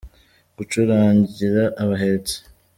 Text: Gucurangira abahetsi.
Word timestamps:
Gucurangira 0.57 1.63
abahetsi. 1.83 2.37